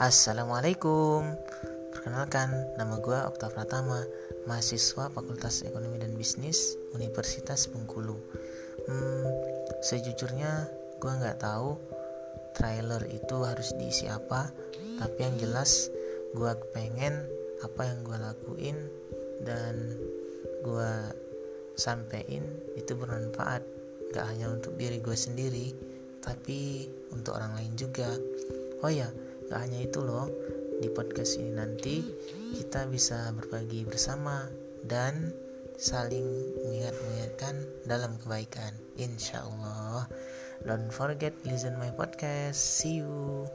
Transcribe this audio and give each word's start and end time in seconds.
Assalamualaikum. 0.00 1.28
Perkenalkan, 1.92 2.48
nama 2.80 2.96
gue 3.04 3.20
Okta 3.20 3.52
Pratama 3.52 4.00
Mahasiswa 4.48 5.12
Fakultas 5.12 5.60
Ekonomi 5.60 6.00
dan 6.00 6.16
Bisnis 6.16 6.72
Universitas 6.96 7.68
Bengkulu. 7.68 8.16
Hmm, 8.88 9.28
Sejujurnya 9.84 10.72
gue 11.04 11.12
nggak 11.12 11.44
tahu 11.44 11.76
trailer 12.56 13.04
itu 13.12 13.44
harus 13.44 13.76
diisi 13.76 14.08
apa 14.08 14.48
Tapi 14.96 15.20
yang 15.20 15.36
jelas 15.36 15.92
gue 16.32 16.52
pengen 16.72 17.20
apa 17.60 17.84
yang 17.84 18.00
gue 18.00 18.16
lakuin 18.16 18.76
Dan 19.44 20.00
gue 20.64 20.92
sampein 21.76 22.48
itu 22.72 22.96
bermanfaat. 22.96 23.60
Gak 24.16 24.32
hanya 24.32 24.48
untuk 24.48 24.80
diri 24.80 24.96
gue 24.96 25.12
sendiri 25.12 25.76
tapi 26.24 26.88
untuk 27.12 27.36
orang 27.36 27.52
lain 27.52 27.76
juga. 27.76 28.08
Oh 28.80 28.88
ya 28.88 29.08
gak 29.50 29.66
hanya 29.66 29.84
itu 29.84 30.00
loh 30.00 30.30
di 30.80 30.88
podcast 30.88 31.36
ini 31.36 31.52
nanti 31.52 32.00
kita 32.56 32.88
bisa 32.88 33.34
berbagi 33.36 33.84
bersama 33.84 34.48
dan 34.86 35.34
saling 35.76 36.24
mengingat-mengingatkan 36.64 37.56
dalam 37.84 38.16
kebaikan. 38.20 38.72
Insya 38.96 39.44
Allah. 39.44 40.08
Don't 40.64 40.92
forget 40.92 41.32
listen 41.44 41.76
my 41.80 41.92
podcast. 41.92 42.60
See 42.60 43.00
you 43.00 43.48